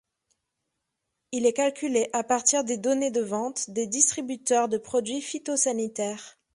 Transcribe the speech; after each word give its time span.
Il 1.31 1.45
est 1.45 1.53
calculé 1.53 2.09
à 2.11 2.23
partir 2.23 2.63
des 2.63 2.77
données 2.79 3.11
de 3.11 3.21
vente 3.21 3.69
des 3.69 3.85
distributeurs 3.85 4.67
de 4.67 4.79
produits 4.79 5.21
phytosanitaires. 5.21 6.39